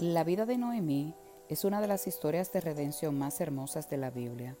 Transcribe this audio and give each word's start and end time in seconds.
La 0.00 0.24
vida 0.24 0.46
de 0.46 0.56
Noemí 0.56 1.14
es 1.50 1.66
una 1.66 1.82
de 1.82 1.86
las 1.86 2.06
historias 2.06 2.50
de 2.52 2.62
redención 2.62 3.18
más 3.18 3.38
hermosas 3.38 3.90
de 3.90 3.98
la 3.98 4.08
Biblia. 4.08 4.56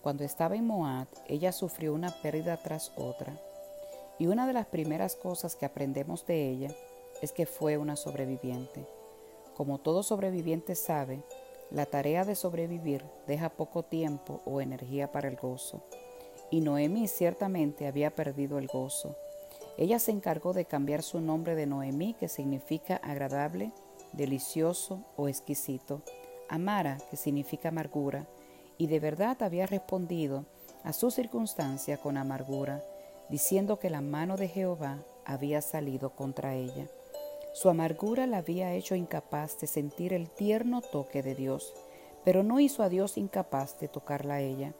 Cuando 0.00 0.22
estaba 0.22 0.54
en 0.54 0.64
Moab, 0.64 1.08
ella 1.26 1.50
sufrió 1.50 1.92
una 1.92 2.12
pérdida 2.22 2.56
tras 2.56 2.92
otra. 2.94 3.36
Y 4.20 4.28
una 4.28 4.46
de 4.46 4.52
las 4.52 4.66
primeras 4.66 5.16
cosas 5.16 5.56
que 5.56 5.66
aprendemos 5.66 6.24
de 6.24 6.48
ella 6.48 6.70
es 7.20 7.32
que 7.32 7.46
fue 7.46 7.78
una 7.78 7.96
sobreviviente. 7.96 8.86
Como 9.56 9.78
todo 9.78 10.04
sobreviviente 10.04 10.76
sabe, 10.76 11.24
la 11.72 11.86
tarea 11.86 12.24
de 12.24 12.36
sobrevivir 12.36 13.04
deja 13.26 13.48
poco 13.48 13.82
tiempo 13.82 14.40
o 14.44 14.60
energía 14.60 15.10
para 15.10 15.26
el 15.26 15.34
gozo. 15.34 15.82
Y 16.48 16.60
Noemí 16.60 17.08
ciertamente 17.08 17.88
había 17.88 18.14
perdido 18.14 18.56
el 18.60 18.68
gozo. 18.68 19.16
Ella 19.78 19.98
se 19.98 20.12
encargó 20.12 20.52
de 20.52 20.66
cambiar 20.66 21.02
su 21.02 21.20
nombre 21.20 21.56
de 21.56 21.66
Noemí, 21.66 22.14
que 22.14 22.28
significa 22.28 22.98
agradable, 22.98 23.72
delicioso 24.12 25.04
o 25.16 25.28
exquisito, 25.28 26.02
Amara, 26.48 26.98
que 27.10 27.16
significa 27.16 27.68
amargura, 27.68 28.26
y 28.76 28.86
de 28.86 28.98
verdad 28.98 29.42
había 29.42 29.66
respondido 29.66 30.46
a 30.82 30.92
su 30.92 31.10
circunstancia 31.10 31.98
con 31.98 32.16
amargura, 32.16 32.82
diciendo 33.28 33.78
que 33.78 33.90
la 33.90 34.00
mano 34.00 34.36
de 34.36 34.48
Jehová 34.48 34.98
había 35.24 35.60
salido 35.62 36.10
contra 36.10 36.54
ella. 36.54 36.88
Su 37.52 37.68
amargura 37.68 38.26
la 38.26 38.38
había 38.38 38.72
hecho 38.74 38.94
incapaz 38.94 39.58
de 39.60 39.66
sentir 39.66 40.12
el 40.12 40.30
tierno 40.30 40.80
toque 40.80 41.22
de 41.22 41.34
Dios, 41.34 41.74
pero 42.24 42.42
no 42.42 42.60
hizo 42.60 42.82
a 42.82 42.88
Dios 42.88 43.16
incapaz 43.16 43.78
de 43.78 43.88
tocarla 43.88 44.34
a 44.34 44.40
ella. 44.40 44.74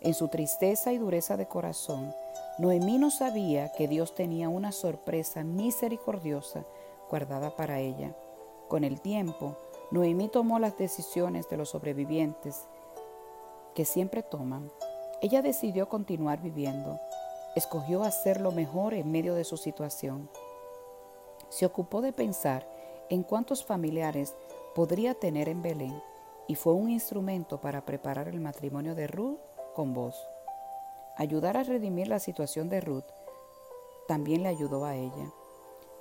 En 0.00 0.14
su 0.14 0.28
tristeza 0.28 0.92
y 0.92 0.98
dureza 0.98 1.36
de 1.36 1.46
corazón, 1.46 2.14
Noemí 2.58 2.98
no 2.98 3.10
sabía 3.10 3.70
que 3.72 3.86
Dios 3.86 4.14
tenía 4.14 4.48
una 4.48 4.72
sorpresa 4.72 5.44
misericordiosa 5.44 6.64
guardada 7.10 7.54
para 7.56 7.80
ella. 7.80 8.14
Con 8.70 8.84
el 8.84 9.00
tiempo, 9.00 9.56
Noemí 9.90 10.28
tomó 10.28 10.60
las 10.60 10.78
decisiones 10.78 11.48
de 11.48 11.56
los 11.56 11.70
sobrevivientes 11.70 12.68
que 13.74 13.84
siempre 13.84 14.22
toman. 14.22 14.70
Ella 15.20 15.42
decidió 15.42 15.88
continuar 15.88 16.40
viviendo. 16.40 17.00
Escogió 17.56 18.04
hacer 18.04 18.40
lo 18.40 18.52
mejor 18.52 18.94
en 18.94 19.10
medio 19.10 19.34
de 19.34 19.42
su 19.42 19.56
situación. 19.56 20.30
Se 21.48 21.66
ocupó 21.66 22.00
de 22.00 22.12
pensar 22.12 22.64
en 23.08 23.24
cuántos 23.24 23.64
familiares 23.64 24.36
podría 24.76 25.14
tener 25.14 25.48
en 25.48 25.62
Belén 25.62 26.00
y 26.46 26.54
fue 26.54 26.72
un 26.72 26.90
instrumento 26.90 27.60
para 27.60 27.84
preparar 27.84 28.28
el 28.28 28.38
matrimonio 28.38 28.94
de 28.94 29.08
Ruth 29.08 29.40
con 29.74 29.94
vos. 29.94 30.14
Ayudar 31.16 31.56
a 31.56 31.64
redimir 31.64 32.06
la 32.06 32.20
situación 32.20 32.68
de 32.68 32.80
Ruth 32.80 33.10
también 34.06 34.44
le 34.44 34.48
ayudó 34.48 34.84
a 34.84 34.94
ella. 34.94 35.32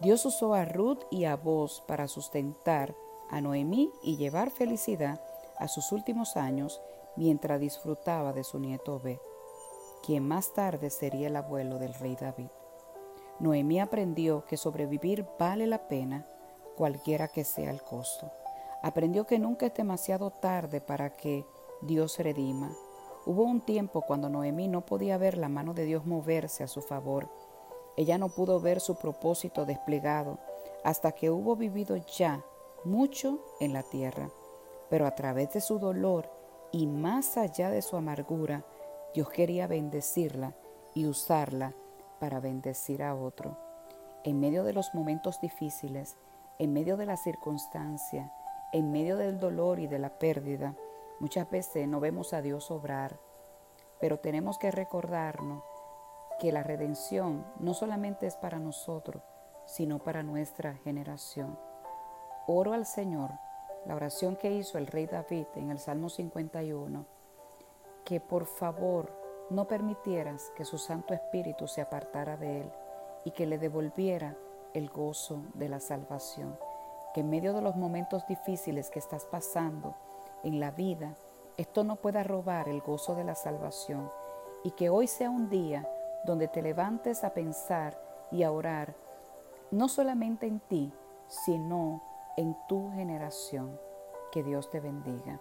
Dios 0.02 0.26
usó 0.26 0.54
a 0.54 0.64
Ruth 0.64 1.02
y 1.12 1.26
a 1.26 1.36
vos 1.36 1.84
para 1.86 2.08
sustentar 2.08 2.96
a 3.30 3.42
Noemí 3.42 3.92
y 4.02 4.16
llevar 4.16 4.50
felicidad 4.50 5.22
a 5.58 5.68
sus 5.68 5.92
últimos 5.92 6.38
años 6.38 6.82
mientras 7.18 7.60
disfrutaba 7.60 8.32
de 8.32 8.46
su 8.46 8.60
nieto 8.60 8.96
Obed, 8.96 9.20
quien 10.02 10.26
más 10.26 10.54
tarde 10.54 10.90
sería 10.90 11.28
el 11.28 11.36
abuelo 11.36 11.80
del 11.80 11.94
rey 11.94 12.16
David. 12.16 12.48
Noemí 13.40 13.82
aprendió 13.82 14.46
que 14.46 14.56
sobrevivir 14.56 15.26
vale 15.38 15.68
la 15.68 15.90
pena 15.90 16.26
cualquiera 16.78 17.28
que 17.28 17.44
sea 17.44 17.70
el 17.70 17.82
costo. 17.82 18.32
Aprendió 18.82 19.28
que 19.28 19.38
nunca 19.38 19.66
es 19.66 19.74
demasiado 19.74 20.30
tarde 20.30 20.80
para 20.80 21.18
que 21.18 21.46
Dios 21.82 22.20
redima. 22.20 22.72
Hubo 23.26 23.44
un 23.44 23.60
tiempo 23.60 24.02
cuando 24.02 24.30
Noemí 24.30 24.70
no 24.70 24.86
podía 24.86 25.18
ver 25.18 25.38
la 25.38 25.50
mano 25.50 25.74
de 25.74 25.84
Dios 25.84 26.06
moverse 26.06 26.64
a 26.64 26.70
su 26.70 26.82
favor 26.82 27.30
ella 28.00 28.18
no 28.18 28.30
pudo 28.30 28.62
ver 28.62 28.80
su 28.80 28.96
propósito 28.96 29.66
desplegado 29.66 30.38
hasta 30.86 31.12
que 31.12 31.30
hubo 31.30 31.58
vivido 31.58 31.98
ya 31.98 32.42
mucho 32.86 33.44
en 33.60 33.74
la 33.74 33.84
tierra. 33.84 34.30
Pero 34.90 35.06
a 35.06 35.16
través 35.16 35.52
de 35.52 35.60
su 35.60 35.80
dolor 35.80 36.32
y 36.72 36.88
más 36.88 37.36
allá 37.36 37.70
de 37.70 37.82
su 37.82 37.98
amargura, 37.98 38.64
Dios 39.14 39.30
quería 39.30 39.68
bendecirla 39.68 40.56
y 40.96 41.08
usarla 41.08 41.74
para 42.22 42.40
bendecir 42.40 43.04
a 43.04 43.14
otro. 43.16 43.58
En 44.24 44.40
medio 44.40 44.64
de 44.64 44.72
los 44.72 44.96
momentos 44.96 45.42
difíciles, 45.42 46.16
en 46.58 46.72
medio 46.72 46.96
de 46.96 47.06
la 47.06 47.18
circunstancia, 47.18 48.32
en 48.72 48.94
medio 48.94 49.18
del 49.18 49.42
dolor 49.42 49.78
y 49.78 49.88
de 49.88 50.00
la 50.00 50.18
pérdida, 50.18 50.74
muchas 51.20 51.52
veces 51.52 51.86
no 51.86 52.00
vemos 52.00 52.32
a 52.32 52.42
Dios 52.42 52.72
obrar, 52.72 53.20
pero 54.00 54.20
tenemos 54.20 54.58
que 54.58 54.72
recordarnos 54.72 55.64
que 56.40 56.52
la 56.52 56.64
redención 56.64 57.46
no 57.60 57.74
solamente 57.74 58.26
es 58.26 58.36
para 58.36 58.60
nosotros, 58.60 59.22
sino 59.66 60.00
para 60.00 60.24
nuestra 60.24 60.74
generación. 60.76 61.60
Oro 62.48 62.74
al 62.74 62.86
Señor, 62.86 63.32
la 63.86 63.96
oración 63.96 64.36
que 64.36 64.52
hizo 64.52 64.78
el 64.78 64.88
rey 64.88 65.06
David 65.06 65.46
en 65.56 65.70
el 65.70 65.80
Salmo 65.80 66.10
51, 66.10 67.06
que 68.04 68.20
por 68.20 68.46
favor 68.46 69.12
no 69.50 69.68
permitieras 69.68 70.52
que 70.56 70.66
su 70.66 70.78
Santo 70.78 71.14
Espíritu 71.14 71.68
se 71.68 71.82
apartara 71.82 72.38
de 72.38 72.62
él 72.62 72.72
y 73.26 73.32
que 73.32 73.46
le 73.46 73.58
devolviera 73.58 74.36
el 74.74 74.90
gozo 74.90 75.44
de 75.54 75.70
la 75.70 75.80
salvación. 75.80 76.58
Que 77.14 77.22
en 77.22 77.30
medio 77.30 77.54
de 77.54 77.62
los 77.62 77.76
momentos 77.76 78.26
difíciles 78.28 78.90
que 78.90 79.00
estás 79.00 79.26
pasando 79.26 79.96
en 80.44 80.60
la 80.60 80.72
vida, 80.72 81.16
esto 81.58 81.84
no 81.84 81.98
pueda 81.98 82.24
robar 82.24 82.70
el 82.70 82.82
gozo 82.82 83.16
de 83.16 83.24
la 83.24 83.36
salvación 83.36 84.10
y 84.64 84.72
que 84.72 84.90
hoy 84.90 85.08
sea 85.08 85.30
un 85.30 85.50
día 85.50 85.88
donde 86.26 86.48
te 86.48 86.62
levantes 86.62 87.24
a 87.24 87.34
pensar 87.34 88.00
y 88.32 88.44
a 88.44 88.52
orar, 88.52 88.96
no 89.72 89.88
solamente 89.88 90.48
en 90.48 90.60
ti, 90.60 90.92
sino 91.28 92.02
en 92.38 92.56
tu 92.68 92.92
generación. 92.92 93.80
Que 94.32 94.44
Dios 94.44 94.70
te 94.70 94.80
bendiga. 94.80 95.40